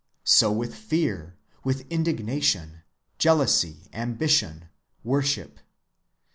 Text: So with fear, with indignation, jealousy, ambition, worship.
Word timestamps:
So 0.25 0.51
with 0.51 0.73
fear, 0.73 1.35
with 1.63 1.85
indignation, 1.91 2.81
jealousy, 3.19 3.87
ambition, 3.93 4.65
worship. 5.03 5.59